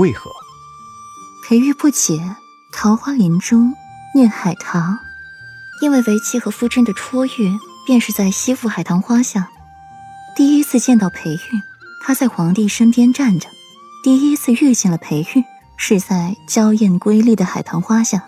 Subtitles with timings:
[0.00, 0.30] 为何？
[1.46, 2.36] 裴玉不解。
[2.72, 3.74] 桃花林中
[4.14, 4.96] 念海棠，
[5.82, 9.50] 因为为妻和夫君的初遇，便是在西府海棠花下。
[10.36, 11.60] 第一次见到裴玉，
[12.00, 13.48] 他在皇帝身边站着；
[14.04, 15.44] 第一次遇见了裴玉，
[15.76, 18.24] 是在娇艳瑰丽的海棠花下。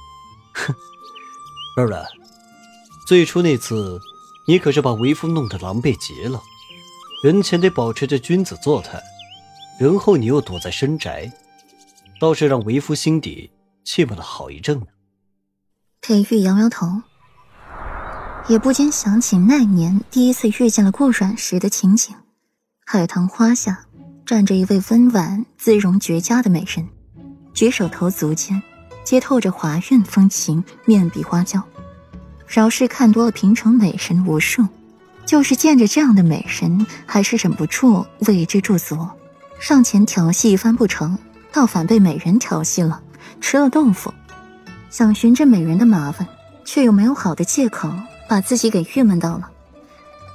[0.54, 0.74] 哼，
[1.76, 2.02] 儿兰，
[3.06, 4.00] 最初那次，
[4.46, 6.40] 你可是把为夫弄得狼狈极了。
[7.22, 8.98] 人前得保持着君子作态，
[9.82, 11.28] 然后你又躲在深宅，
[12.20, 13.50] 倒是让为夫心底
[13.82, 14.86] 气闷了好一阵呢。
[16.00, 17.02] 裴玉摇摇头，
[18.46, 22.14] 也不禁想起那年第一次遇见了顾阮时的情景。
[22.86, 23.84] 海棠花下
[24.24, 26.88] 站着一位温婉、姿容绝佳的美人，
[27.52, 28.62] 举手投足间
[29.02, 31.60] 皆透着华韵风情，面比花娇。
[32.46, 34.64] 饶是看多了平城美人无数。
[35.26, 39.08] 就是见着这样的美人，还是忍不住为之驻足，
[39.62, 41.16] 上前调戏一番不成，
[41.52, 43.00] 倒反被美人调戏了，
[43.40, 44.12] 吃了豆腐，
[44.90, 46.26] 想寻这美人的麻烦，
[46.64, 47.88] 却又没有好的借口，
[48.28, 49.48] 把自己给郁闷到了。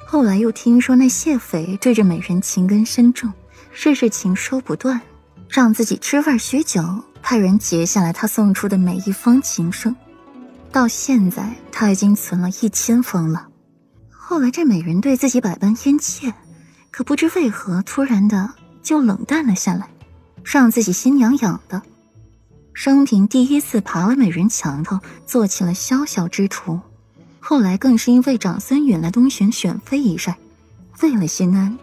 [0.05, 3.33] 后来又听说那谢匪对着美人情根深重，
[3.73, 5.01] 日日情收不断，
[5.49, 6.81] 让自己吃饭许久，
[7.21, 9.93] 派人截下来他送出的每一封情书，
[10.71, 13.45] 到现在他已经存了一千封了。
[14.09, 16.33] 后来这美人对自己百般殷切，
[16.91, 18.49] 可不知为何突然的
[18.87, 19.89] 就冷淡了下来，
[20.45, 21.81] 让自己心痒痒的。
[22.71, 26.79] 生平第一次爬了美人墙头，做起了宵小之徒。
[27.41, 30.33] 后来更是因为长孙允来东巡选妃一事，
[31.01, 31.77] 为了心安，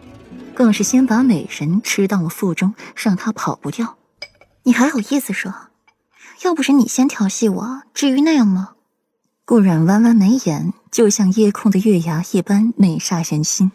[0.55, 3.97] 更是先把美人吃到了腹中，让她跑不掉。
[4.63, 5.53] 你还好意思说？
[6.43, 8.71] 要不是你先调戏我，至于那样吗？
[9.45, 13.71] 顾然弯弯眉眼，就像夜空的月牙一般美煞人心。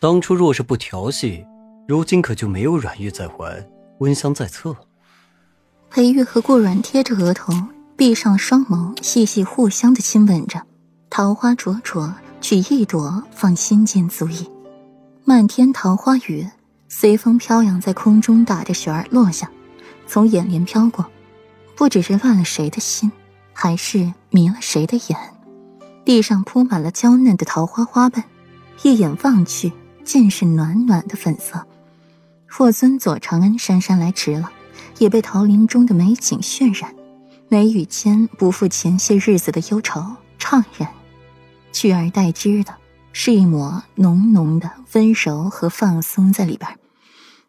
[0.00, 1.44] 当初若是不调戏，
[1.92, 4.74] 如今可就没有软玉在怀，温香在侧。
[5.90, 7.52] 裴玉和顾软贴着额头，
[7.98, 10.62] 闭上双眸，细细互相的亲吻着。
[11.10, 14.50] 桃花灼灼，取一朵放心间足矣。
[15.26, 16.48] 漫天桃花雨
[16.88, 19.50] 随风飘扬在空中，打着旋儿落下，
[20.06, 21.04] 从眼帘飘过，
[21.76, 23.12] 不只是乱了谁的心。
[23.52, 25.18] 还是迷了谁的眼？
[26.06, 28.24] 地上铺满了娇嫩的桃花花瓣，
[28.82, 29.70] 一眼望去
[30.02, 31.66] 尽是暖暖的粉色。
[32.54, 34.52] 霍尊左长安姗姗来迟了，
[34.98, 36.94] 也被桃林中的美景渲染，
[37.48, 40.02] 眉宇间不复前些日子的忧愁
[40.38, 40.86] 怅然，
[41.72, 42.74] 取而代之的
[43.14, 46.78] 是一抹浓浓的温柔和放松在里边。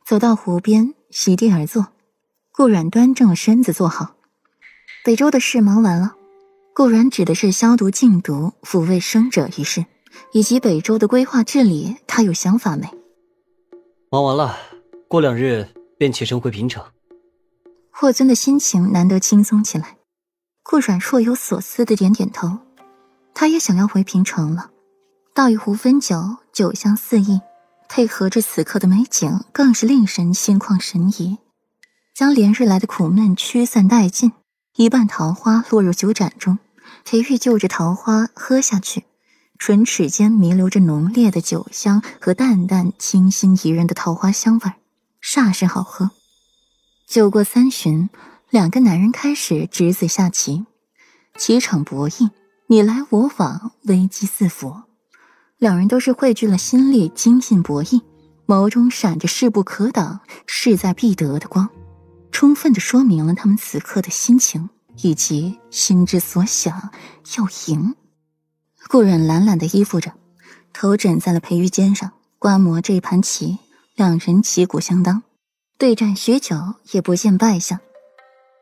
[0.06, 1.88] 走到湖边，席地而坐，
[2.54, 4.16] 顾软端正了身子坐好。
[5.04, 6.14] 北周的事忙完了，
[6.74, 9.86] 顾然指的是消毒禁毒、抚慰生者一事，
[10.32, 12.90] 以及北周的规划治理，他有想法没？
[14.10, 14.58] 忙完了，
[15.14, 16.84] 过两日便启程回平城。
[17.92, 19.98] 霍尊的心情难得轻松起来，
[20.64, 22.58] 顾阮若有所思的点点头，
[23.32, 24.72] 他也想要回平城了。
[25.36, 27.40] 倒一壶汾酒，酒香四溢，
[27.88, 31.38] 配合着此刻的美景，更是令人心旷神怡，
[32.16, 34.32] 将连日来的苦闷驱散殆尽。
[34.78, 36.58] 一半桃花落入酒盏中，
[37.06, 39.04] 裴玉就着桃花喝下去，
[39.60, 44.74] 唇齿间弥留着浓烈的酒香和淡淡清新宜人的桃花香味儿，
[45.24, 46.12] 煞是好喝。
[47.08, 48.10] 酒过三巡，
[48.50, 50.66] 两个男人开始执子下棋，
[51.38, 52.30] 棋场博弈，
[52.68, 54.84] 你来我往，危机四伏。
[55.58, 58.02] 两人都是汇聚了心力，精进博弈，
[58.46, 61.70] 眸中闪着势不可挡、势在必得的光。
[62.32, 64.70] 充分的说明了他们此刻的心情
[65.04, 66.92] 以及心之所想，
[67.38, 67.96] 要赢。
[68.90, 70.12] 顾阮懒懒的依附着，
[70.74, 73.60] 头枕在了裴玉肩上，观摩这一盘棋。
[73.96, 75.22] 两人旗鼓相当，
[75.78, 76.56] 对战许久
[76.92, 77.80] 也不见败相。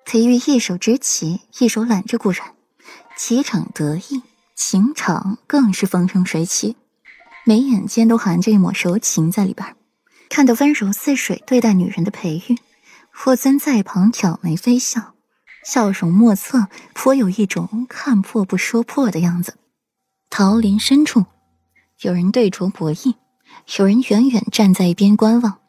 [0.03, 2.53] 裴玉一手执棋，一手揽着顾然，
[3.17, 4.21] 棋场得意，
[4.55, 6.75] 情场更是风生水起，
[7.45, 9.77] 眉眼间都含着一抹柔情在里边。
[10.27, 12.57] 看得温柔似水对待女人的裴玉。
[13.13, 15.13] 霍尊在旁挑眉微笑，
[15.65, 19.55] 笑容莫测，颇有一种看破不说破的样子。
[20.29, 21.25] 桃林深处，
[22.01, 23.15] 有人对酌博弈，
[23.77, 25.59] 有人远远站在一边观望。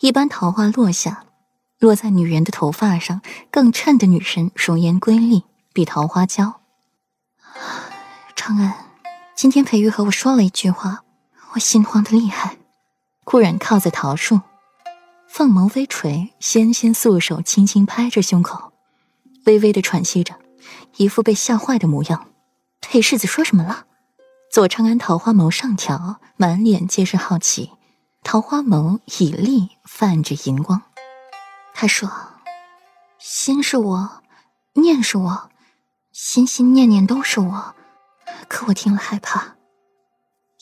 [0.00, 1.24] 一般桃花落下，
[1.78, 6.60] 落在女人的头发上，更衬得女神容颜瑰丽，比桃花娇。
[8.34, 8.74] 长安，
[9.34, 11.04] 今天裴玉和我说了一句话，
[11.52, 12.56] 我心慌的厉害。
[13.24, 14.40] 顾然靠在桃树。
[15.28, 18.72] 凤眸微垂，纤纤素手轻轻拍着胸口，
[19.46, 20.34] 微微的喘息着，
[20.96, 22.28] 一副被吓坏的模样。
[22.80, 23.86] 裴世子说什么了？
[24.54, 27.72] 左长安桃花眸上挑，满脸皆是好奇，
[28.22, 30.80] 桃花眸以丽泛着银光。
[31.74, 32.08] 他说
[33.18, 34.22] ：“心是我，
[34.74, 35.50] 念是我，
[36.12, 37.74] 心心念念都是我。”
[38.46, 39.56] 可我听了害怕。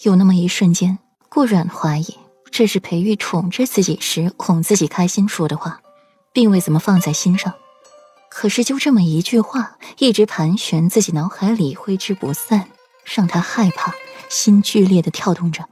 [0.05, 0.99] 有那么一瞬间，
[1.29, 2.17] 顾阮怀疑
[2.51, 5.83] 这是裴玉宠着自己时哄自己开心说的话，
[6.33, 7.53] 并未怎么放在心上。
[8.31, 12.71] 可是就这么一句话，一直盘旋自己脑海里，挥之不散，
[13.05, 13.93] 让他害怕，
[14.29, 15.69] 心剧烈的跳动着。